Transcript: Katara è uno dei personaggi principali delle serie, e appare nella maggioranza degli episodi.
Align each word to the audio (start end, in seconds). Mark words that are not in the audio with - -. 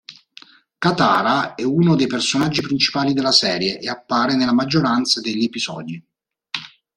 Katara 0.79 1.53
è 1.53 1.61
uno 1.61 1.95
dei 1.95 2.07
personaggi 2.07 2.61
principali 2.61 3.13
delle 3.13 3.31
serie, 3.31 3.79
e 3.79 3.87
appare 3.87 4.33
nella 4.35 4.51
maggioranza 4.51 5.21
degli 5.21 5.43
episodi. 5.43 6.03